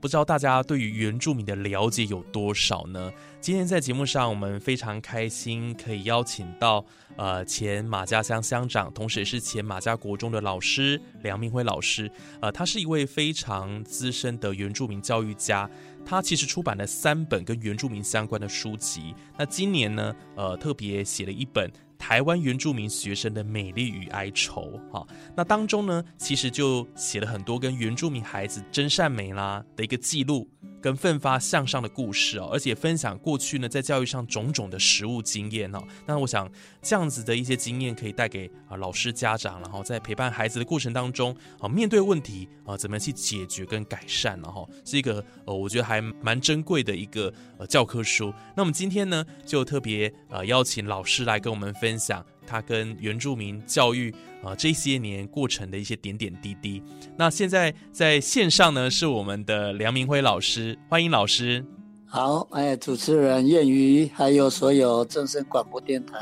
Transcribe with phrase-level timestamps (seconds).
[0.00, 3.10] 不知道大家对于原住民的了解有多少呢？
[3.40, 6.84] 今天在节目上，我们非常开心可以邀请到
[7.16, 12.10] 呃前马家乡乡长，同时也是前马家国中的老师梁明辉老师。
[12.40, 15.68] 呃，他是一位非常资深的原住民教育家。
[16.06, 19.14] 他其实出版了三本跟原住民相关的书籍。
[19.36, 24.80] 那今年呢，呃，特别写了一本台湾原住民学生的美丽与哀愁。
[24.92, 30.48] 哈，那当中呢，其实就写了很多跟原住民孩子真善美啦的一个记录。
[30.80, 35.78] 跟奋发向上的故事哦，而且分享过去呢在教育上种种的实务经验哦。
[36.06, 48.32] 那我想这样子的一些经验可以带给啊老师家长，然后在陪伴孩子的过程当中啊，面对问题啊，怎么去解决跟改善，然后是一个呃，我觉得还蛮珍贵的一个呃教科书。
[48.56, 52.24] 那我们今天呢，就特别呃邀请老师来跟我们分享。
[52.48, 54.10] 他跟原住民教育
[54.42, 56.82] 啊这些年过程的一些点点滴滴。
[57.16, 61.62] 那现在在线上呢是我们的梁明辉老师，欢迎老师。
[62.06, 66.16] 好，哎，主持人燕瑜，还有所有正声广播电台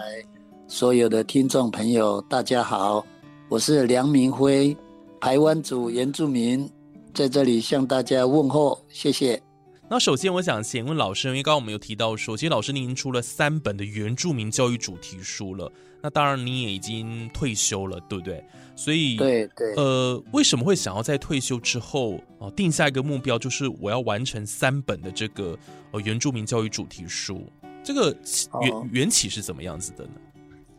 [0.66, 3.06] 所有的听众朋友，大家好，
[3.48, 4.76] 我是梁明辉，
[5.20, 6.68] 台湾族原住民，
[7.14, 9.40] 在这里向大家问候，谢谢。
[9.88, 15.70] 那首先我想先问老师，因为刚刚我们有提到说，其实老师您出了三本的原住民教育主题书了。
[16.02, 18.44] 那当然，你也已经退休了，对不对？
[18.74, 25.56] 所以，对对，呃，为什么会想要在退休之后啊，定下一个目标，就是我要完成三本的这个
[25.92, 27.50] 呃原住民教育主题书？
[27.84, 28.14] 这个
[28.60, 30.14] 缘缘起是怎么样子的呢？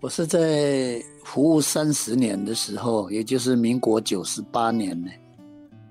[0.01, 5.09] 我是在服务三十年的时候，也就是民国九十八年呢，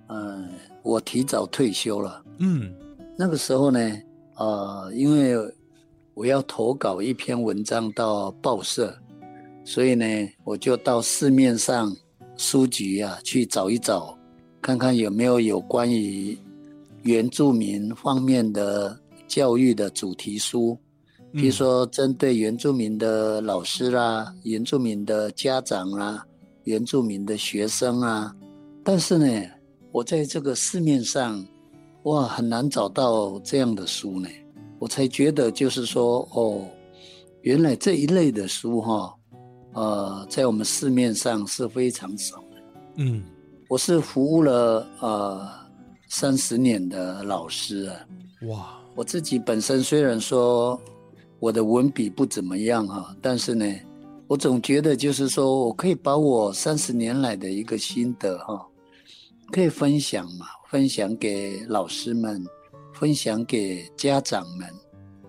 [0.09, 0.50] 嗯，
[0.83, 2.22] 我提早退休了。
[2.38, 2.72] 嗯，
[3.19, 3.81] 那个时候呢，
[4.37, 5.34] 呃，因为
[6.15, 8.97] 我要投稿一篇文章到报社。
[9.65, 10.04] 所以呢，
[10.44, 11.93] 我就到市面上
[12.37, 14.16] 书局啊去找一找，
[14.62, 16.38] 看看有没有有关于
[17.03, 18.97] 原住民方面的
[19.27, 20.78] 教育的主题书，
[21.33, 26.25] 比如说针对原住民的老师啦、原住民的家长啦、
[26.62, 28.33] 原住民的学生啊。
[28.84, 29.50] 但是呢，
[29.91, 31.44] 我在这个市面上，
[32.06, 34.28] 哇，很难找到这样的书呢。
[34.78, 36.65] 我才觉得就是说，哦，
[37.43, 39.12] 原来这一类的书哈。
[39.75, 42.62] 呃，在我们市面上是非常少的。
[42.99, 43.25] 嗯，
[43.69, 45.49] 我是服务了呃
[46.09, 47.97] 三十年的老师啊。
[48.49, 50.81] 哇，我自己本身虽然说
[51.41, 53.66] 我的文笔不怎么样哈，但是呢，
[54.28, 58.65] 我总觉得就是说我可以把我三十年来的一个心得哈，
[59.50, 62.44] 可以分享嘛，分享给老师们，
[62.92, 64.69] 分享给家长们，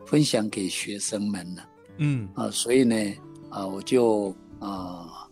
[0.05, 1.61] 分享给学生们呢。
[1.99, 2.95] 嗯，啊，所以呢。
[3.49, 5.25] 啊，我就啊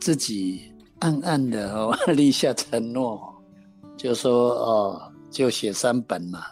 [0.00, 0.60] 自己
[0.98, 3.32] 暗暗的 立下承诺，
[3.96, 6.46] 就说哦，就写三本嘛，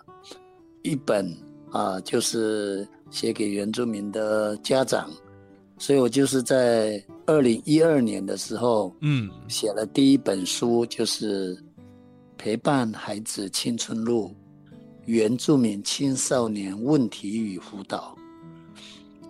[0.85, 1.29] 一本
[1.73, 5.11] 啊就是写给原住民的家长，
[5.77, 11.59] 所以我就是在二零一二年的时候，嗯，写了第一本书，就是
[12.39, 14.33] 陪伴孩子青春路
[15.05, 18.17] 原住民青少年问题与辅导。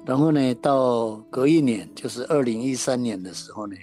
[0.05, 3.77] 然后呢，到隔一年，就是二零一三年的时候呢，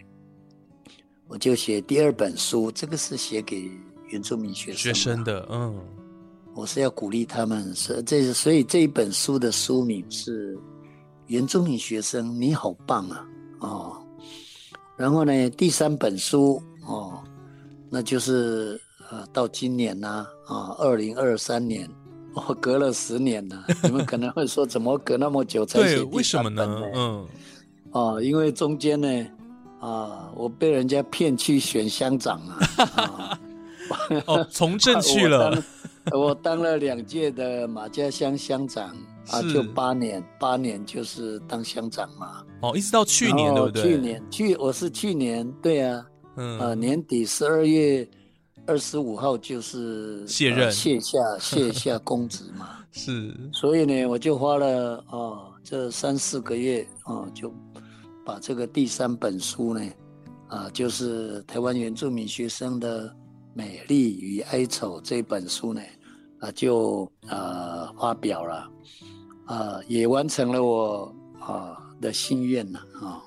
[1.28, 3.70] 我就写第二本书，这个是写给
[4.10, 5.80] 原住民学生学生的，嗯，
[6.54, 10.56] 我是要鼓励他们，是这所以这一本书的书名是
[11.28, 13.28] 《原住民学生你好棒啊》
[13.68, 14.02] 哦，
[14.98, 17.24] 然后呢，第三本书哦，
[17.90, 18.82] 那就是
[19.16, 21.90] 呃，到今年呢啊，二零二三年。
[22.34, 26.82] 我隔了十年了，你们可能会说，怎么隔那么久才写为什么呢？
[26.94, 27.26] 嗯，
[27.92, 29.08] 哦，因为中间呢，
[29.80, 33.40] 啊，我被人家骗去选乡长了，
[34.26, 35.58] 哦，从政去了，
[36.12, 38.90] 我当了两届的马家乡乡长
[39.30, 42.44] 啊，就八年，八年就是当乡长嘛。
[42.62, 43.82] 哦，一直到去年对不对？
[43.82, 48.06] 去年去我是去年，对啊，嗯，呃，年底十二月
[48.68, 52.70] 二十五号就是卸任，卸下 卸下公职嘛。
[52.92, 57.54] 是，所以呢，我就花了哦这三四个月哦，就
[58.26, 59.92] 把这个第三本书呢，
[60.48, 63.16] 啊，就是台湾原住民学生的。
[63.58, 65.82] 美丽与哀愁这本书呢，
[66.42, 68.70] 啊，就啊发表了，
[69.46, 73.24] 啊，也完成了我啊的心愿了啊，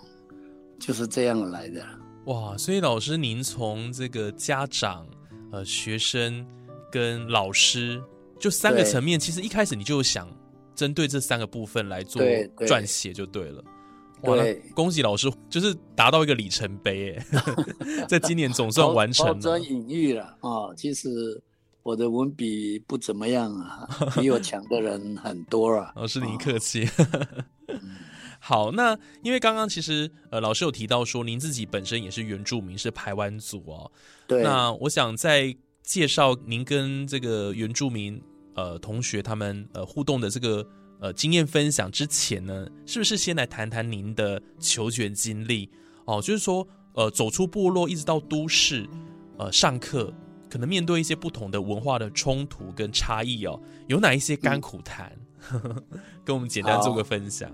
[0.78, 1.82] 就是这样来的。
[2.26, 5.06] 哇，所以老师您从这个家长、
[5.50, 6.46] 呃学生
[6.90, 8.02] 跟老师，
[8.38, 10.28] 就三个层面，其实一开始你就想
[10.74, 12.22] 针对这三个部分来做
[12.66, 13.64] 撰写就对了。
[14.22, 14.36] 哇，
[14.74, 17.26] 恭喜老师，就是达到一个里程碑哎，
[18.08, 19.34] 在今年总算完成了。
[19.34, 20.74] 抛引玉了啊！
[20.76, 21.08] 其实
[21.84, 23.88] 我的文笔不怎么样啊，
[24.20, 25.92] 比我强的人很多啊。
[25.94, 26.88] 老师您客气。
[28.38, 33.90] 好，那因为刚刚其实呃，老师有提到说您自己本身也是原住民，是排湾族哦。
[34.26, 34.42] 对。
[34.42, 38.22] 那我想在介绍您跟这个原住民
[38.54, 40.66] 呃同学他们呃互动的这个。
[41.00, 45.70] 呃，经验分享之前呢，是不是先来谈谈您的求学经历？
[46.06, 48.84] 哦，就是说，呃，走出部落一直到都市，
[49.36, 50.12] 呃，上课
[50.50, 55.16] 可能面对一些不同的文化的冲突跟差异哦，有哪一些甘苦谈？
[56.26, 57.48] 跟我们简单做个分享。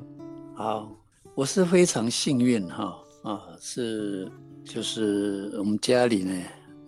[0.56, 0.88] 好，
[1.34, 4.30] 我是非常幸运哈啊，是
[4.64, 6.32] 就是我们家里呢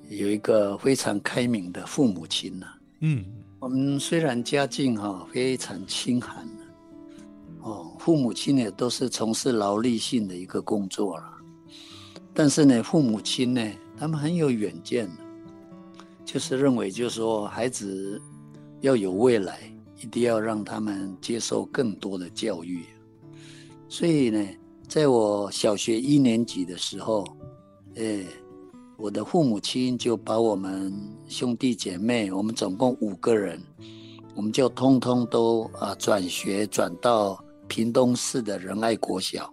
[0.09, 2.67] 有一个非常开明的父母亲呐。
[3.01, 3.25] 嗯。
[3.59, 6.47] 我们虽然家境哈非常清寒
[7.63, 11.25] 哦，父母亲也都是从事劳力性的一个工作了，
[12.33, 15.11] 但是呢，父母亲呢，他们很有远见，
[16.25, 18.21] 就是认为，就是说，孩子
[18.83, 19.59] 要有未来，
[20.01, 22.85] 一定要让他们接受更多的教育。
[23.89, 24.47] 所以呢，
[24.89, 27.25] 在我小学一年级的时候，
[27.97, 28.25] 哎。
[28.99, 30.91] 我的父母亲就把我们
[31.29, 33.61] 兄弟姐妹，我们总共五个人，
[34.35, 37.39] 我们就通通都啊转学转到
[37.69, 39.53] 屏东市的仁爱国小。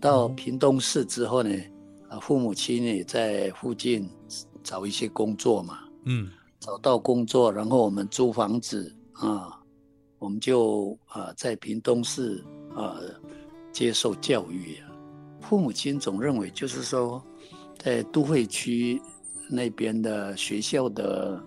[0.00, 1.56] 到屏东市之后呢，
[2.08, 4.10] 啊父母亲也在附近
[4.64, 6.28] 找一些工作嘛，嗯，
[6.58, 9.60] 找到工作，然后我们租房子啊，
[10.18, 12.98] 我们就啊在屏东市啊
[13.72, 14.92] 接受教育啊。
[15.40, 17.22] 父母亲总认为就是说。
[17.78, 19.02] 在都会区
[19.50, 21.42] 那边的学校的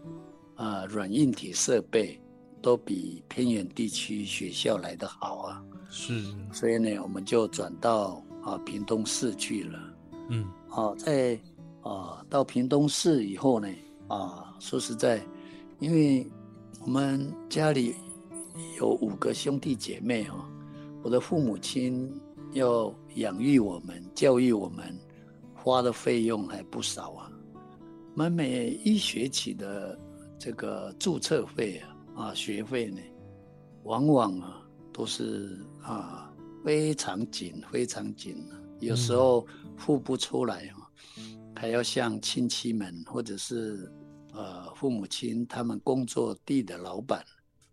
[0.56, 2.20] 啊软硬体设备
[2.62, 9.80] 都比偏远地区学校来得好啊，是，所以呢，我们就转到啊屏东市去了。
[10.28, 11.40] 嗯，好，在
[11.84, 13.70] 啊到屏东市以后呢，
[14.10, 15.26] 啊说实在，
[15.80, 16.30] 因为
[16.82, 17.96] 我们家里
[18.78, 20.50] 有五个兄弟姐妹啊，
[21.06, 22.12] 我的父母亲
[22.54, 24.84] 要养育我们，教育我们。
[25.54, 27.32] 花的费用还不少啊，
[28.14, 29.98] 我们每一学期的
[30.38, 31.80] 这个注册费
[32.16, 33.00] 啊，啊学费呢，
[33.84, 34.62] 往往啊
[34.92, 36.32] 都是啊
[36.64, 40.90] 非常紧，非常紧啊，有时候付不出来啊，
[41.56, 43.92] 还要向亲戚们或者是
[44.34, 47.24] 呃父母亲他们工作地的老板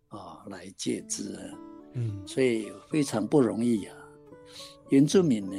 [0.09, 1.51] 啊来借资，
[1.95, 3.97] 嗯，所以非常不容易啊，
[4.91, 5.57] 原住民呢。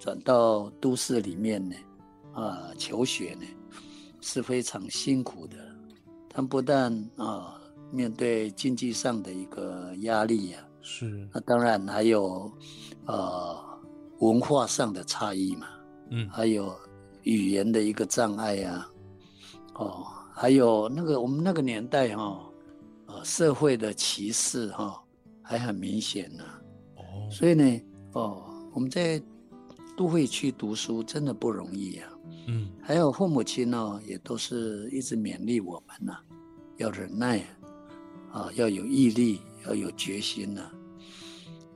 [0.00, 1.74] 转到都市里面呢，
[2.32, 3.44] 啊，求学呢
[4.20, 5.56] 是非常辛苦的。
[6.30, 12.48] 他不但啊面对经济上的一个压力呀，是那当然还有
[13.06, 13.58] 呃
[14.20, 15.66] 文化上的差异嘛，
[16.10, 16.72] 嗯，还有
[17.24, 18.88] 语言的一个障碍呀，
[19.74, 22.40] 哦，还有那个我们那个年代哈，
[23.06, 25.02] 呃，社会的歧视哈
[25.48, 26.44] 还很明显呢。
[26.96, 27.80] 哦，所以呢，
[28.12, 29.20] 哦，我们在。
[29.96, 32.04] 都会去读书，真的不容易呀。
[32.46, 36.18] 嗯，还有父母亲呢，也都是一直勉励我们呐，
[36.76, 37.44] 要忍耐
[38.30, 40.70] 啊，要有毅力，要有决心呐。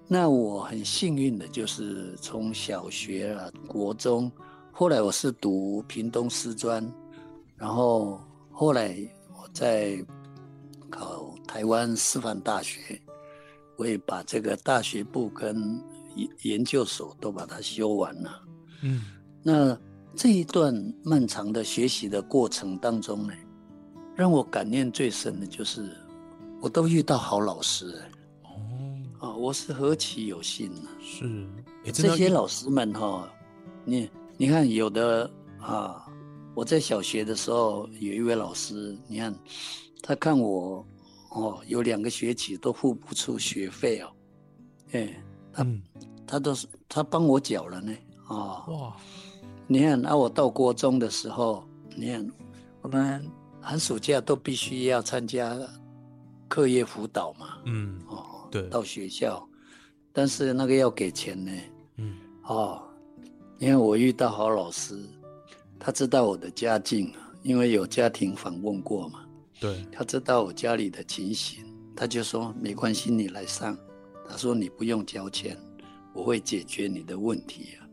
[0.06, 4.30] 那我很幸运的，就是从小学啊、国中，
[4.70, 6.88] 后来我是读屏东师专，
[7.56, 8.20] 然后
[8.52, 8.96] 后来
[9.32, 10.00] 我在
[10.88, 13.02] 考台湾师范大学，
[13.82, 15.82] 我也把这个大学部跟。
[16.14, 18.42] 研研究所都把它修完了，
[18.82, 19.00] 嗯，
[19.42, 19.74] 那
[20.14, 20.70] 这一段
[21.02, 23.32] 漫长的学习的过程当中呢，
[24.14, 25.88] 让我感念最深的就是，
[26.60, 27.98] 我都遇到好老师，
[28.42, 28.50] 哦，
[29.20, 30.90] 啊，我是何其有幸呢？
[31.00, 31.48] 是，
[31.94, 33.26] 这些老师们哈，
[33.82, 36.06] 你你看有的啊，
[36.54, 39.34] 我在小学的时候有一位老师，你看
[40.02, 40.86] 他看我
[41.34, 44.12] 哦，有两个学期都付不出学费哦，
[44.92, 45.22] 哎，
[45.52, 45.66] 他
[46.26, 47.92] 他都是他帮我缴了呢，
[48.28, 48.96] 哦，哇，
[49.66, 52.30] 你看，那我到国中的时候，你看
[52.82, 53.26] 我们
[53.60, 55.58] 寒暑假都必须要参加
[56.48, 59.42] 课业辅导嘛，嗯，哦，对，到学校，
[60.12, 61.52] 但是那个要给钱呢，
[61.96, 62.82] 嗯，哦，
[63.58, 64.98] 因为我遇到好老师，
[65.78, 67.10] 他知道我的家境，
[67.42, 69.21] 因为有家庭访问过嘛。
[69.62, 71.64] 对他知道我家里的情形，
[71.94, 73.78] 他就说没关系，你来上。
[74.28, 75.56] 他说你不用交钱，
[76.12, 77.86] 我会解决你的问题啊。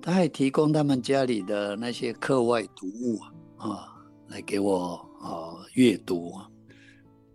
[0.00, 3.18] 他还提供他们家里的那些课外读物
[3.56, 3.96] 啊，啊
[4.28, 6.32] 来给我啊阅读，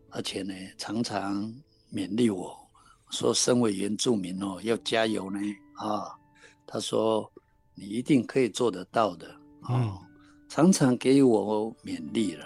[0.10, 1.53] 而且呢，常常
[1.91, 2.58] 勉励我
[3.10, 5.39] 说，身为原住民哦，要加油呢
[5.74, 6.15] 啊。
[6.65, 7.29] 他说
[7.74, 9.27] 你一定可以做得到的
[9.63, 10.00] 啊，
[10.48, 12.46] 常常给我勉励了。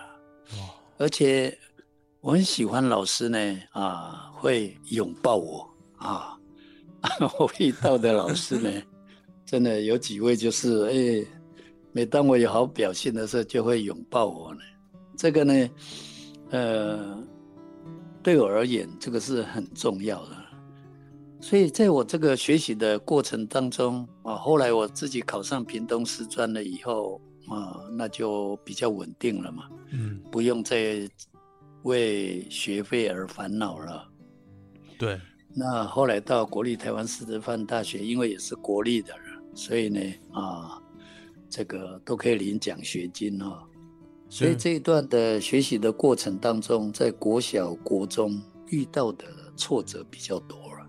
[1.00, 1.58] 而且
[2.20, 6.38] 我很喜欢老师呢，啊，会拥抱我啊。
[7.40, 8.70] 我遇到的老师呢，
[9.46, 11.26] 真的有几位就是，哎，
[11.94, 14.60] 每当我有好表现的时候，就会拥抱我呢。
[15.18, 15.70] 这个呢，
[16.50, 17.18] 呃，
[18.22, 20.36] 对我而言，这个是很重要的。
[21.40, 27.22] 所以在我这个学习的过程当中啊，后来我自己考上屏东师专了以后。
[27.48, 31.10] 啊，那就比较稳定了嘛，嗯，不用再
[31.84, 34.08] 为学费而烦恼了。
[34.98, 35.20] 对，
[35.56, 39.14] 那后来到国立台湾师范大学，因为也是国立的，
[39.54, 40.00] 所以呢，
[40.32, 40.82] 啊，
[41.50, 43.64] 这个都可以领奖学金哦。
[44.30, 50.88] 所以这一段的学习的过程当中，在国小、国中遇到的挫折比较多了，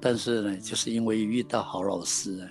[0.00, 2.48] 但是呢，就是因为遇到好老师。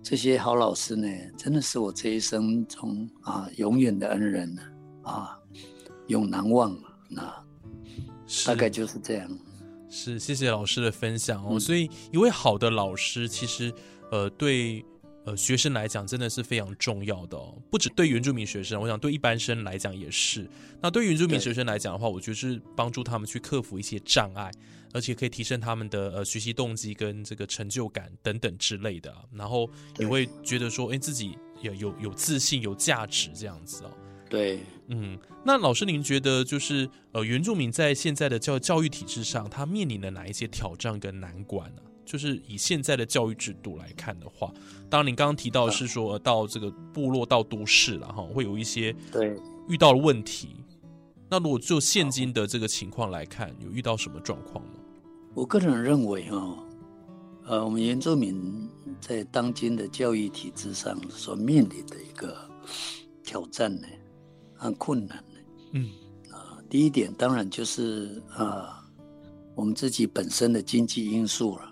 [0.00, 4.70] 这些好老师呢，真的是我这一生中啊永远的恩人呢啊，
[6.06, 6.76] 永难忘
[7.08, 7.22] 那
[8.44, 9.38] 大概就是这样。
[9.90, 11.58] 是，谢谢老师的分享哦。
[11.58, 13.72] 所以，一位好的老师，其实
[14.10, 14.84] 呃，对
[15.24, 17.56] 呃学生来讲，真的是非常重要的哦。
[17.70, 20.48] 不止对原住民学生，我想对一般生来讲也是。
[20.80, 24.50] 那对原住民学生来讲的话，我觉得是帮助他们去克服一些障碍。
[24.94, 33.90] 而且可以提升他们的呃学习动机跟这个成就感等等之类的，然后也会觉得说，哎，自己有有有自信、有价值这样子哦。
[34.28, 41.82] 对，嗯，那老师您觉得就是呃原住民在现在的教教育体制上，他面临的哪一些挑战跟难关呢？
[42.04, 44.50] 就是以现在的教育制度来看的话，
[44.88, 49.36] 当然您刚刚提到是说到这个部落到都市了哈，会有一些对
[49.68, 50.56] 遇到了问题。
[51.28, 54.70] 那如果就现今的这个情况来看，有遇到什么状况吗？
[55.34, 56.58] 我个人认为，哈，
[57.44, 58.66] 呃，我们原住民
[58.98, 62.34] 在当今的教育体制上所面临的一个
[63.22, 63.86] 挑战呢，
[64.58, 65.40] 和困难的，
[65.72, 65.88] 嗯，
[66.30, 68.84] 啊，第一点当然就是啊，
[69.54, 71.70] 我们自己本身的经济因素了。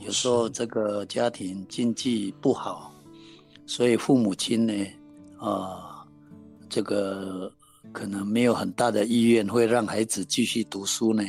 [0.00, 2.92] 有时候这个家庭经济不好，
[3.66, 4.74] 所以父母亲呢，
[5.38, 6.04] 啊，
[6.68, 7.52] 这个。
[7.92, 11.24] 可能没有很大的意愿会让孩子继续读书呢，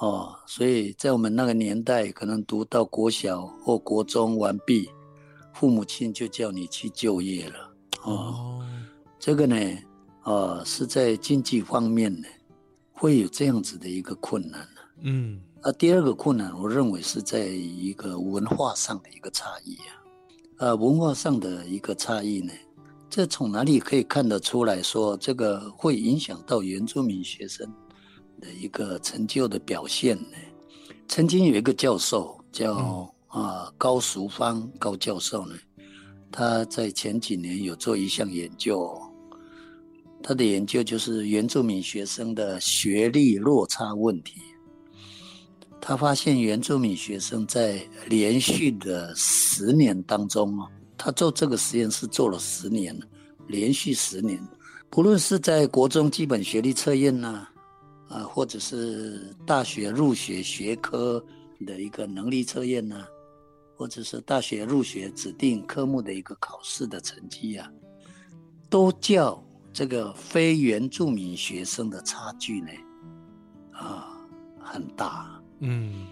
[0.00, 4.88] 哦，所以在我们那个年代，可能读到国小或国中完毕，
[5.52, 7.72] 父母亲就叫你去就业了，
[8.02, 8.59] 哦，
[9.20, 9.54] 这个呢，
[10.24, 12.26] 呃，是在经济方面呢，
[12.90, 19.92] 会有这样子的一个困难呢，嗯，啊，第二个困难，我认为是在一个文化上的一个差异啊，
[20.56, 22.50] 呃，文化上的一个差异呢。
[23.10, 27.70] 这从哪里可以看得出来说，这个会影响到原住民学生
[28.40, 30.36] 的一个成就的表现呢？
[31.08, 35.54] 曾经有一个教授叫啊高淑芳高教授呢，
[36.30, 38.96] 他在前几年有做一项研究，
[40.22, 44.40] 他的研究就是原住民学生的学历落差问题。
[45.80, 50.68] 他发现原住民学生在连续的十年当中啊。
[51.02, 53.06] 他做这个实验是做了十年了，
[53.48, 54.38] 连续十年，
[54.90, 57.48] 不论是在国中基本学历测验呐，
[58.10, 61.24] 啊，或者是大学入学学科
[61.66, 63.06] 的一个能力测验呐，
[63.78, 67.72] 或者是大学入学指定科目的一个考试的成绩呀，
[68.68, 72.68] 都叫这个非原住民学生的差距呢，
[73.72, 74.16] 啊，
[74.60, 76.06] 很大，嗯，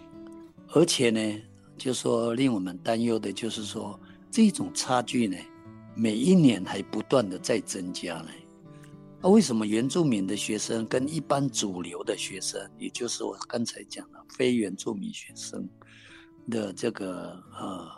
[0.72, 1.42] 而且呢，
[1.76, 3.98] 就说令我们担忧的就是说。
[4.30, 5.38] 这种差距呢，
[5.96, 8.28] 每一年还不断的在增加呢。
[9.22, 15.66] 那为什么原住民的学生跟一般主流的学生，也就是我刚才讲的非原住民学生
[16.50, 17.90] 的这个呃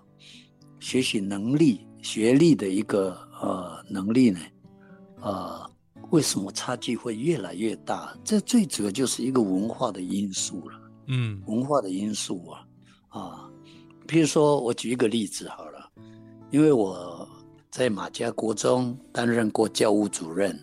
[0.79, 3.11] 学习能力、学历的一个
[3.43, 4.39] 呃能力呢，
[5.21, 5.71] 呃
[6.11, 8.17] 为什么差距会越来越大？
[8.25, 10.81] 这最主要就是一个文化的因素了。
[11.07, 12.67] 嗯，文化的因素啊，
[13.09, 13.51] 啊，
[14.09, 15.89] 比如说我举一个例子好了，
[16.51, 17.29] 因为我
[17.71, 20.59] 在马家国中担任过教务主任，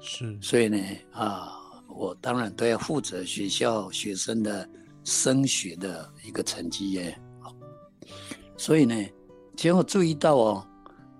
[0.00, 0.78] 是，所以呢，
[1.12, 1.52] 啊，
[1.88, 4.68] 我当然都要负责学校学生的
[5.02, 7.18] 升学的一个成绩耶。
[8.56, 8.94] 所以呢，
[9.56, 10.66] 其实我注意到哦，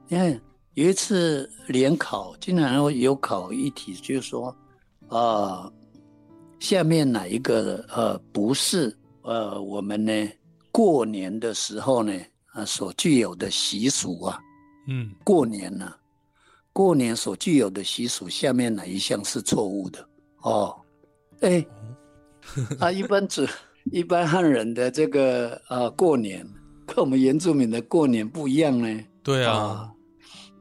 [0.09, 0.41] 因为。
[0.75, 4.57] 有一次联考，经常有考一题，就是说，
[5.09, 5.71] 啊，
[6.61, 10.12] 下面哪一个呃不是呃我们呢
[10.71, 12.19] 过年的时候呢
[12.52, 14.41] 啊所具有的习俗啊，
[14.88, 15.93] 嗯，过年呢，
[16.73, 20.09] 过年所具有的习俗，下面哪一项是错误的？
[20.41, 20.75] 哦，
[21.41, 21.62] 哎，
[22.81, 23.47] 啊，一般指
[23.91, 26.49] 一般汉人的这个啊过年，
[26.87, 29.05] 跟我们原住民的过年不一样呢。
[29.23, 29.93] 对啊。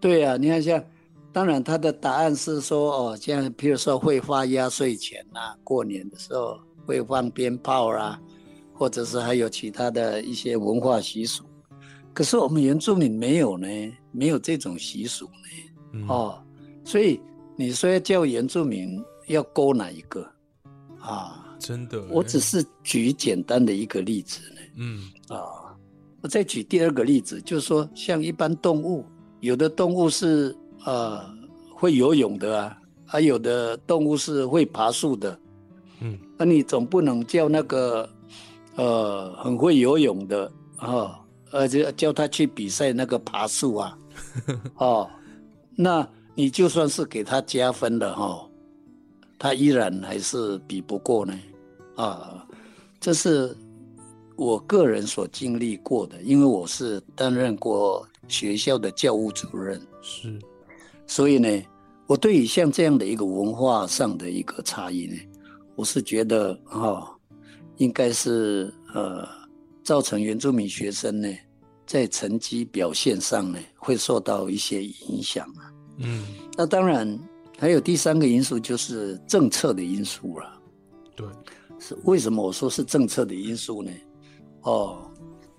[0.01, 0.84] 对呀，你看像，
[1.31, 8.20] 当然他的答案是说哦，像譬如说会发压岁钱呐，过年的时候会放鞭炮啦，
[8.74, 11.43] 或者是还有其他的一些文化习俗。
[12.13, 13.67] 可是我们原住民没有呢，
[14.12, 16.05] 没有这种习俗呢。
[16.08, 16.43] 哦，
[16.84, 17.22] 所以
[17.55, 20.27] 你说要叫原住民要勾哪一个
[21.00, 21.55] 啊？
[21.60, 24.62] 真的，我只是举简单的一个例子呢。
[24.77, 25.77] 嗯啊，
[26.22, 29.05] 我再举第二个例子，就是说像一般动物。
[29.42, 30.56] 有的动物是
[30.86, 31.24] 呃
[31.74, 35.38] 会游泳的啊，还有的动物是会爬树的，
[36.00, 38.08] 嗯，那你总不能叫那个
[38.76, 41.20] 呃很会游泳的啊，
[41.50, 43.98] 而且叫他去比赛那个爬树啊，
[44.78, 45.10] 哦，
[45.76, 48.48] 那你就算是给他加分了哈，
[49.40, 51.34] 他依然还是比不过呢，
[51.96, 52.46] 啊，
[53.00, 53.58] 这是
[54.36, 58.08] 我个人所经历过的，因为我是担任过。
[58.28, 60.40] 学校的教务主任是，
[61.06, 61.50] 所以呢，
[62.08, 65.18] 我对于像这样的一个文化上的一个差异呢，
[65.75, 67.13] 我是觉得哈，
[67.78, 69.27] 应该是呃，
[69.84, 71.27] 造成原住民学生呢，
[71.86, 75.74] 在成绩表现上呢，会受到一些影响啊。
[75.98, 76.25] 嗯，
[76.57, 77.20] 那当然
[77.57, 80.62] 还有第三个因素就是政策的因素了。
[81.16, 81.27] 对，
[81.79, 83.92] 是为什么我说是政策的因素呢？
[84.62, 85.11] 哦。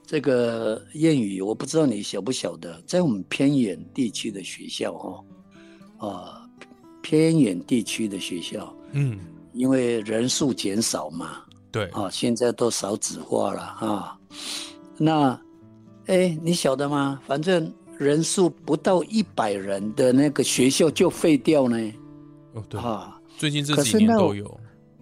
[0.05, 5.25] 这个谚语我不知道你晓不晓得，在我们偏远地区的学校，哈，
[6.07, 6.49] 啊，
[7.01, 9.19] 偏远地区的学校，嗯，
[9.55, 11.39] 因为人数减少嘛，
[11.71, 14.19] 对，啊，现在都少子化了啊，
[14.99, 15.41] 那，
[16.07, 17.19] 哎，你晓得吗？
[17.27, 21.93] 反正人数不到一百人的那个学校就废掉呢，
[22.53, 24.61] 哦，对，啊，最近这几年都有，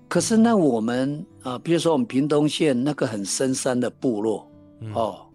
[0.09, 4.47] 可是那我们啊，比如说我们屏东县那个很深山的部落。
[4.95, 5.27] 哦，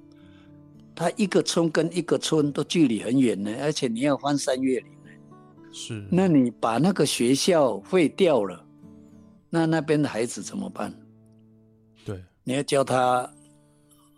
[0.96, 5.10] 他一个村跟一个村都距离很远呢，而且你要翻山越岭呢。
[5.72, 8.66] 是，那你把那个学校废掉了，
[9.50, 10.94] 那那边的孩子怎么办？
[12.06, 13.32] 对，你要教他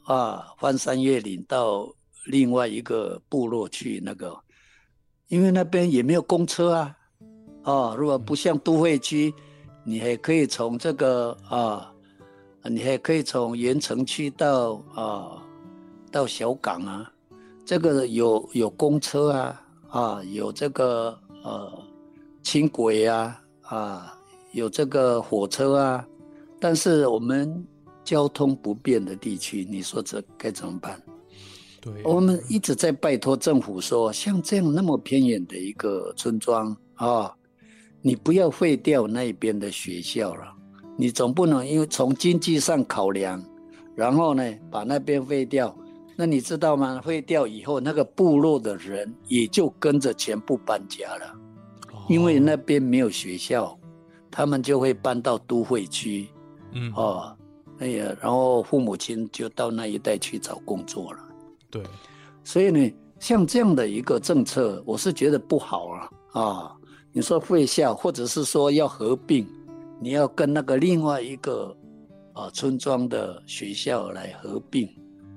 [0.06, 1.94] 啊，翻山越岭到
[2.26, 4.38] 另外一个部落去那个，
[5.28, 6.98] 因为那边也没有公车啊。
[7.63, 9.34] 哦，如果不像都会区，
[9.84, 11.94] 你还可以从这个啊。
[12.69, 15.43] 你还可以从盐城区到啊，
[16.12, 17.12] 到小港啊，
[17.65, 21.84] 这个有有公车啊，啊有这个呃
[22.43, 24.17] 轻轨啊，啊
[24.51, 26.08] 有这个火车啊，
[26.60, 27.65] 但是我们
[28.03, 31.01] 交通不便的地区，你说这该怎么办？
[31.80, 37.34] 对，我们一直在拜托政府说，像这样那么偏远的一个村庄啊，
[38.01, 40.57] 你不要废掉那边的学校了。
[40.98, 43.42] 你总不能因为从经济上考量，
[43.96, 45.74] 然后呢把那边废掉？
[46.16, 47.00] 那你知道吗？
[47.06, 51.36] 废掉以后，那个部落的人也就跟着全部搬家了，
[52.10, 53.78] 因为那边没有学校，
[54.32, 56.28] 他们就会搬到都会区。
[56.74, 57.38] 嗯哦，
[57.78, 61.20] 哎呀，然后父母亲就到那一带去找工作了。
[61.70, 61.84] 对，
[62.44, 66.76] 所以呢，像这样的一个政策，我是觉得不好啊啊！
[67.14, 69.48] 你说废校，或者是说要合并？
[70.00, 71.76] 你要跟那个另外一个
[72.34, 74.88] 啊村庄的学校来合并，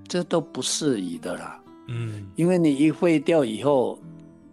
[0.07, 1.63] 这都不适宜的啦。
[1.89, 3.99] 嗯，因为你一废掉以后，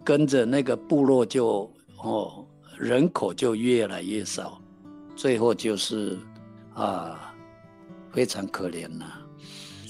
[0.02, 1.70] 跟着那个部落就
[2.02, 2.44] 哦
[2.78, 4.60] 人口就越来越少，
[5.14, 6.18] 最后就是
[6.74, 7.34] 啊
[8.10, 9.06] 非常可怜呐。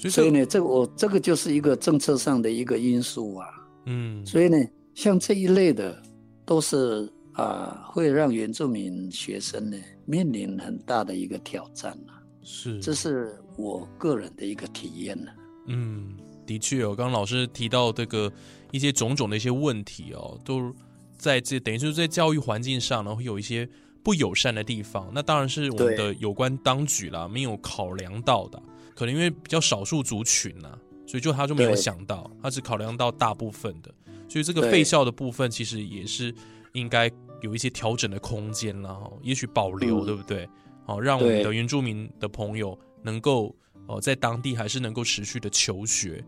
[0.09, 3.47] 所以呢，这我这个就是一个政策上的一个因素啊。
[3.85, 4.57] 嗯，所以呢，
[4.93, 6.01] 像这一类的
[6.45, 7.11] 都是。
[7.39, 12.19] 啊，会让原住民学生呢面临很大的一个挑战啊。
[12.43, 15.31] 是，这是我个人的一个体验呢。
[15.67, 18.31] 嗯，的确哦，刚刚老师提到这个
[18.71, 20.73] 一些种种的一些问题哦，都
[21.17, 23.69] 在这等于就是在教育环境上呢，会有一些
[24.03, 25.09] 不友善的地方。
[25.13, 28.61] 那当然是我们的有关当局啦，没有考量到的。
[28.95, 33.93] 可能因为比较少数族群呐，所以就他就没有想到，他只考量到大部分的。
[34.27, 36.33] 所以这个废校的部分，其实也是
[36.73, 37.09] 应该
[37.41, 39.11] 有一些调整的空间了哈。
[39.21, 40.47] 也许保留，对不对？
[40.85, 43.55] 好，让我们的原住民的朋友能够
[43.87, 46.23] 哦，在当地还是能够持续的求学。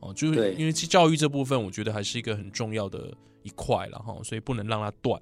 [0.00, 5.20] 哦，就是因为教育这部分，我觉得还是一个很重要的一块了哈，所以不能让它断。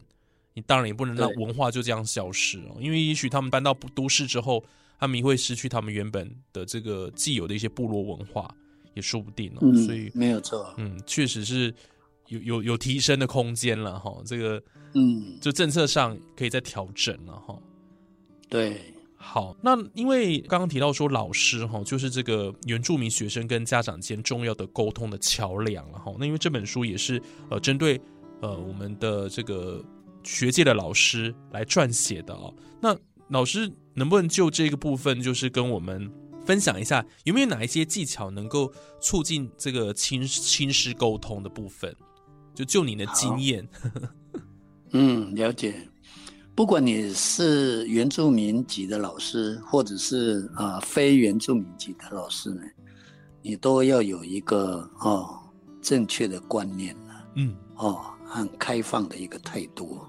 [0.54, 4.64] 你当然也不能让文化就这样消失哦，因为也许他们搬到都市之后，
[4.98, 8.52] 他们会失去他们原本的这个既有的一些部落文化，
[8.94, 9.60] 也说不定哦。
[9.84, 11.72] 所以没有错，嗯，确实是
[12.28, 14.22] 有有有提升的空间了哈。
[14.24, 14.62] 这个
[14.94, 17.58] 嗯，就政策上可以再调整了哈。
[18.48, 18.80] 对。
[19.20, 26.14] 好，那因为刚刚提到说老师哈，就是这个原住民学生跟家长间重要的沟通的桥梁了哈。
[26.20, 28.00] 那因为这本书也是呃针对
[28.40, 29.84] 呃我们的这个
[30.22, 32.54] 学界的老师来撰写的哦。
[32.80, 32.96] 那
[33.28, 36.08] 老师能不能就这个部分，就是跟我们
[36.46, 41.92] 分享一下，有没有哪一些技巧能够促进这个亲亲师沟通的部分？
[42.58, 43.68] 就就你的经验，
[44.90, 45.76] 嗯，了解。
[46.56, 52.62] 不管你是原住民级的老师，或者是啊非原住民级的老师呢，
[53.42, 55.38] 你都要有一个哦
[55.80, 56.96] 正确的观念
[57.36, 60.00] 嗯，哦，很开放的一个态度，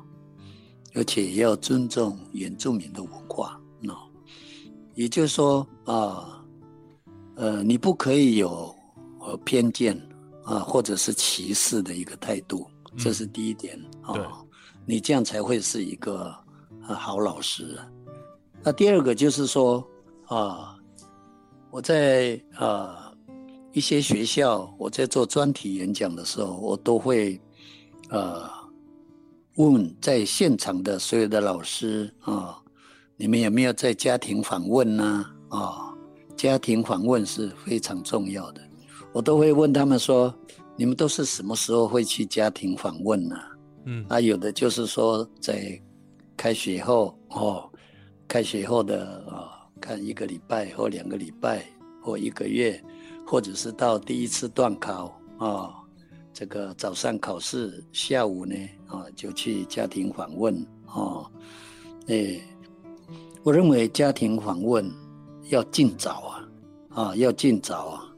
[0.95, 3.95] 而且要尊重原住民的文化，哦，
[4.95, 6.43] 也就是说啊，
[7.35, 8.75] 呃，你不可以有
[9.19, 9.95] 呃偏见
[10.49, 14.43] 啊，或者是歧视的一个态度，这是第一点啊。
[14.85, 16.35] 你这样才会是一个
[16.81, 17.77] 好老师。
[18.63, 19.87] 那第二个就是说
[20.25, 20.75] 啊，
[21.69, 23.13] 我在啊
[23.71, 27.39] 一些学校，我在做专题演讲的时候，我都会
[28.09, 28.49] 呃
[29.57, 32.57] 问在现场的所有的老师啊，
[33.15, 35.25] 你们有没有在家庭访问呢？
[35.49, 35.93] 啊，
[36.35, 38.68] 家庭访问是非常重要的。
[39.11, 40.33] 我都会问他们说，
[40.75, 43.35] 你们都是什么时候会去家庭访问呢？
[43.85, 45.81] 嗯，啊，有的就是说在
[46.37, 47.69] 开学后哦，
[48.27, 51.65] 开学后的啊，看一个礼拜或两个礼拜
[52.03, 52.81] 或一个月，
[53.25, 55.73] 或者是到第一次段考啊，
[56.33, 58.55] 这个早上考试，下午呢
[58.87, 60.55] 啊就去家庭访问
[60.87, 61.25] 哦，
[62.07, 62.39] 哎，
[63.43, 64.89] 我认为家庭访问
[65.49, 66.49] 要尽早啊，
[67.03, 68.08] 啊要尽早啊，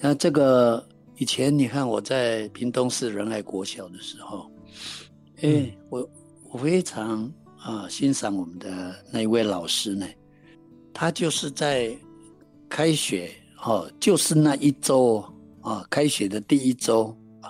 [0.00, 0.84] 那这个
[1.16, 4.50] 以前你看我在屏东市仁爱国小的时候。
[5.42, 6.06] 哎，我
[6.50, 10.06] 我非常啊欣赏我们的那一位老师呢，
[10.92, 11.96] 他就是在
[12.68, 13.32] 开学
[13.64, 15.24] 哦，就是那一周
[15.62, 17.48] 啊，开学的第一周啊，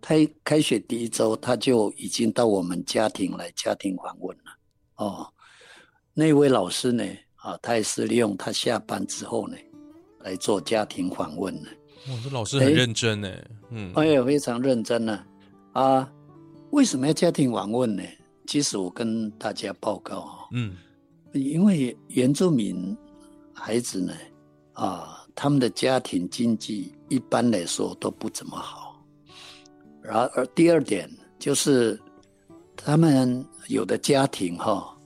[0.00, 4.44] 他开学第一周他就已经到我们家庭来家庭访问了
[4.94, 5.26] 哦。
[6.14, 7.04] 那位老师呢
[7.34, 9.56] 啊，他也是利用他下班之后呢
[10.20, 11.68] 来做家庭访问呢。
[12.08, 13.28] 哇，这老师很认真呢，
[13.70, 15.24] 嗯，哎呀，非常认真呢
[15.72, 16.10] 啊。
[16.70, 18.02] 为什么要家庭访问呢？
[18.46, 20.76] 其实我跟大家报告啊，嗯，
[21.32, 22.96] 因为原住民
[23.52, 24.14] 孩子呢，
[24.72, 29.04] 啊，他们的家庭经济一般来说都不怎么好。
[30.02, 32.00] 然而第二点就是，
[32.76, 34.96] 他们有的家庭哈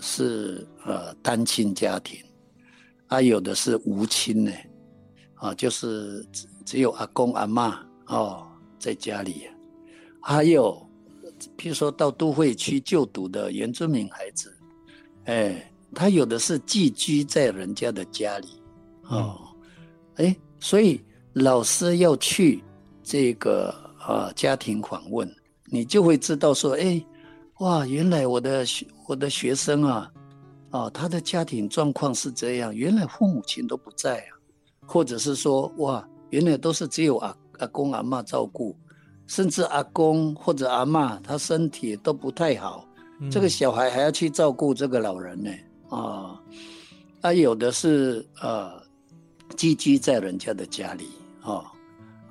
[0.00, 2.20] 是呃单亲家庭，
[3.12, 4.52] 啊，有的是无亲呢，
[5.34, 8.46] 啊，就是只只有阿公阿妈哦
[8.78, 9.46] 在家里，
[10.20, 10.80] 还有。
[11.58, 14.56] 譬如说到都会区就读的原住民孩子，
[15.24, 18.62] 哎，他有的是寄居在人家的家里，
[19.08, 19.36] 哦，
[20.14, 22.62] 哎，所以老师要去
[23.02, 25.28] 这个啊家庭访问，
[25.64, 27.04] 你就会知道说，哎，
[27.58, 30.08] 哇，原来我的学我的学生啊，
[30.72, 34.34] 啊，他的家庭状况是这样，原来父母亲都不在啊，
[34.84, 38.76] 或者是说，哇，原来都是只有阿阿公阿妈照顾。
[39.28, 42.86] 甚至阿公或者阿妈，他身体都不太好，
[43.30, 45.50] 这个小孩还要去照顾这个老人呢
[45.88, 46.38] 啊，
[47.22, 48.82] 啊有的是呃
[49.56, 51.06] 寄居在人家的家里
[51.40, 51.64] 啊，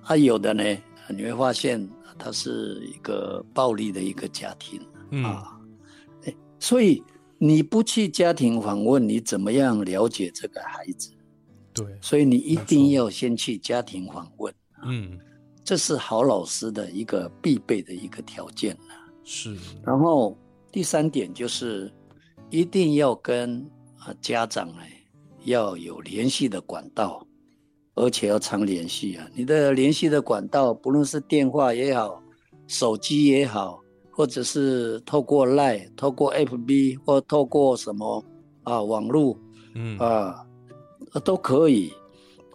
[0.04, 0.64] 啊有的呢
[1.10, 4.80] 你会发现他是一个暴力的一个家庭
[5.24, 5.58] 啊，
[6.26, 7.02] 哎，所以
[7.44, 11.10] 你不去家庭访问，你怎么样了解这个孩子？
[11.74, 14.54] 对，所以你一定要先去家庭访问，
[14.86, 15.18] 嗯。
[15.64, 18.94] 这是好老师的一个必备的一个条件呢。
[19.24, 19.58] 是。
[19.84, 20.38] 然后
[20.72, 21.92] 第三点就是，
[22.52, 24.84] 一定要跟啊家长呢
[25.44, 27.26] 要有联系的管道，
[27.96, 29.28] 而且要常联系啊。
[29.34, 32.22] 你的联系的管道，不论是电话也好，
[32.68, 33.81] 手机也好，
[34.22, 38.24] 或者是透过 Line、透过 FB 或透过什么
[38.62, 39.36] 啊网络，
[39.74, 40.46] 嗯啊
[41.26, 41.92] 都可以。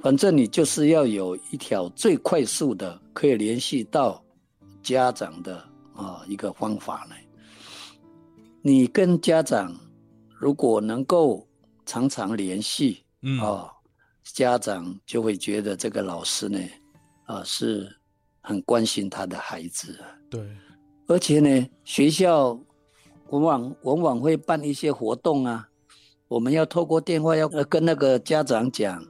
[0.01, 4.25] 反正你就是要有一条最快速的可以联系到
[4.81, 5.57] 家长的
[5.93, 7.17] 啊一个方法呢。
[8.63, 9.77] 你跟家长
[10.39, 11.45] 如果能够
[11.85, 13.69] 常常联系，嗯啊，
[14.23, 16.61] 家长就会觉得这个老师呢
[17.25, 17.93] 啊是
[18.41, 19.99] 很关心他的孩子。
[20.31, 20.41] 对。
[21.09, 22.59] 而且呢，学校
[23.31, 25.69] 往往往往会办一些活动啊，
[26.27, 29.05] 我们要透过电话要跟那个家长讲，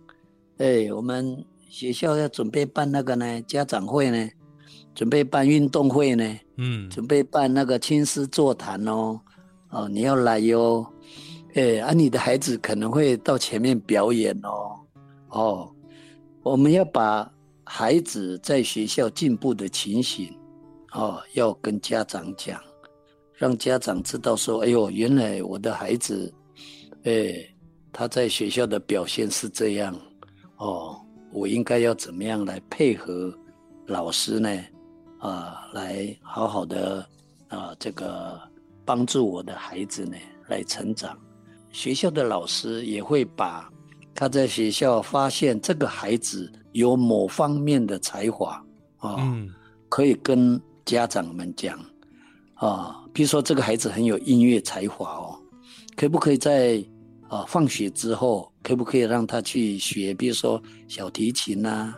[0.58, 4.28] 哎，我们学校要准备办那个呢家长会呢，
[4.94, 9.18] 准备办运动会呢，嗯，准备办那个亲师座谈哦，
[9.70, 10.86] 哦，你要来哟，
[11.54, 14.80] 哎，啊，你的孩子可能会到前面表演哦，
[15.30, 15.72] 哦，
[16.42, 17.32] 我们要把
[17.64, 20.35] 孩子在学校进步的情形。
[20.96, 22.58] 哦，要跟家长讲，
[23.34, 26.32] 让家长知道说，哎呦，原来我的孩子，
[27.04, 27.34] 哎，
[27.92, 29.94] 他在学校的表现是这样，
[30.56, 30.98] 哦，
[31.34, 33.30] 我应该要怎么样来配合
[33.86, 34.48] 老师呢？
[35.18, 37.06] 啊，来好好的
[37.48, 38.40] 啊，这个
[38.82, 40.16] 帮助我的孩子呢
[40.48, 41.14] 来成长。
[41.72, 43.70] 学校的老师也会把
[44.14, 48.64] 他在学校发现这个孩子有某方面的才华
[48.96, 49.16] 啊，
[49.90, 50.58] 可以跟。
[50.86, 51.78] 家长们讲
[52.54, 55.38] 啊，比如说这个孩子很有音乐才华哦，
[55.96, 56.82] 可不可以在
[57.28, 60.14] 啊放学之后，可不可以让他去学？
[60.14, 61.92] 比如说小提琴呐，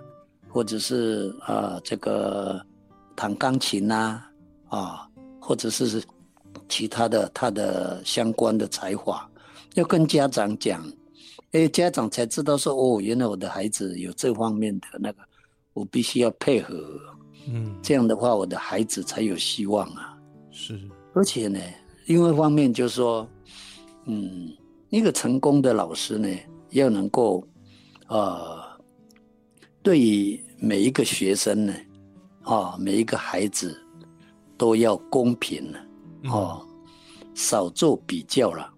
[0.49, 2.61] 或者是啊这个
[3.15, 4.21] 弹钢琴呐，
[4.69, 5.07] 啊，
[5.39, 6.03] 或者是
[6.69, 9.31] 其他的他的相关的才华，
[9.75, 10.83] 要跟家长讲，
[11.53, 15.19] 哎，家长才知道说哦，原来我的孩子有这方面的那个，
[15.75, 16.99] 我必须要配合。
[17.49, 20.17] 嗯，这样的话，我的孩子才有希望啊。
[20.51, 20.79] 是，
[21.15, 21.59] 而且呢，
[22.07, 23.27] 另外一方面就是说，
[24.07, 24.53] 嗯，
[24.91, 26.29] 一个成功的老师呢，
[26.71, 27.43] 要能够，
[28.09, 28.63] 呃，
[29.83, 31.75] 对于每一个学生呢，
[32.43, 33.81] 啊，每一个孩子
[34.57, 35.79] 都要公平了，
[36.25, 36.67] 哦，
[37.35, 38.71] 少做比较了，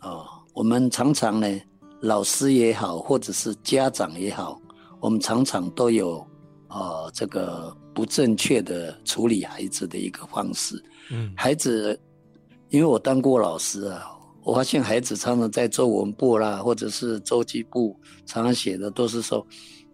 [0.00, 1.60] 啊，我们常常呢，
[2.00, 4.60] 老师也好，或者是家长也好，
[5.00, 6.24] 我们常常都有，
[6.74, 7.74] 啊，这个。
[7.94, 10.82] 不正确的处理孩子的一个方式，
[11.12, 11.96] 嗯，孩子，
[12.68, 14.10] 因为我当过老师啊，
[14.42, 19.46] 我发现孩子常常在作文部啦，或者是周记部，常常写的都是说，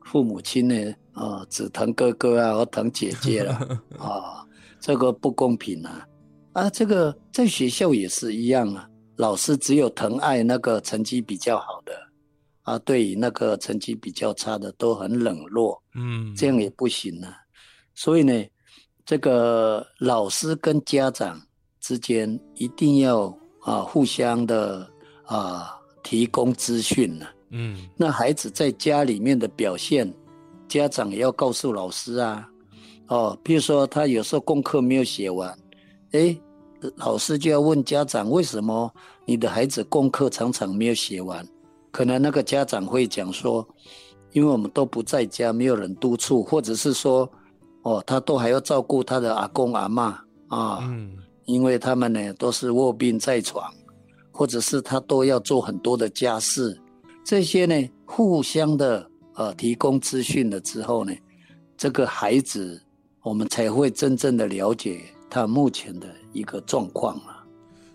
[0.06, 3.52] 父母亲呢，啊，只疼哥哥啊，或疼姐姐了，
[4.00, 4.46] 啊，
[4.80, 6.08] 这个不公平啊，
[6.54, 11.92] 啊，这个在学校也是一样啊，老师只有疼爱那个成绩比较好的，
[12.70, 17.36] 啊，对于那个成绩比较差的都很冷落，嗯，这样也不行啊。
[17.96, 18.44] 所以呢，
[19.04, 21.40] 这个老师跟家长
[21.80, 24.88] 之间一定要啊互相的
[25.24, 27.26] 啊提供资讯呢。
[27.50, 30.08] 嗯，那孩子在家里面的表现，
[30.68, 32.48] 家长也要告诉老师啊。
[33.08, 35.58] 哦，比如说他有时候功课没有写完，
[36.12, 36.40] 哎，
[36.94, 38.94] 老师就要问家长为什么
[39.26, 41.44] 你的孩子功课常常没有写完？
[41.90, 43.66] 可能那个家长会讲说，
[44.32, 47.30] 因为我们都不在家，没有人督促，或者是说。
[47.82, 50.08] 哦，他都还要照顾他的阿公阿妈
[50.48, 53.72] 啊，嗯，因为他们呢都是卧病在床，
[54.30, 56.78] 或者是他都要做很多的家事，
[57.24, 61.14] 这些呢互相的呃提供资讯了之后呢，
[61.74, 62.78] 这个孩子
[63.22, 65.00] 我们才会真正的了解
[65.30, 67.42] 他目前的一个状况啊。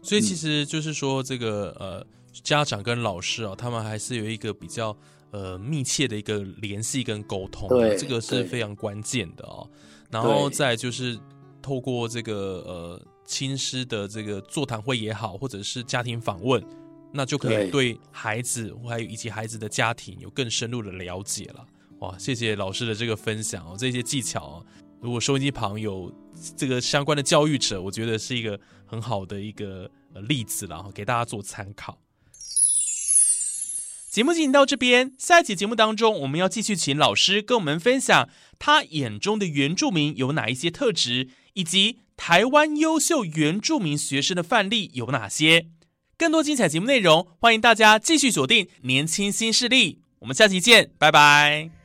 [0.02, 2.04] 所以其实就是说，这个呃
[2.44, 4.96] 家长跟老师啊，他们还是有一个比较。
[5.32, 9.70] 呃，密切的一个联系跟沟通，对，这个是非常关键的哦。
[10.10, 11.20] 然后再就是
[11.62, 16.64] 透过这个呃亲师的这个座谈会也好，或者是家庭访问，
[17.12, 21.66] 那就可以对孩子还有以及孩子的家庭有更深入的了解了。
[22.00, 24.66] 哇，谢谢老师的这个分享哦，这些技巧，
[25.02, 26.10] 如果收音机旁有
[26.56, 29.92] 这个相关的教育者，我觉得是一个很好的一个
[30.30, 31.98] 例子然后，给大家做参考。
[34.16, 45.68] 节目进行到这边，下一期节目当中，我们要继续请老师跟我们分享他眼中的原住民有哪一些特质，以及台湾优秀原住民学生的范例有哪些。
[46.18, 51.85] 更多精彩节目内容，欢迎大家继续锁定《年轻新势力》，我们下期见，拜拜。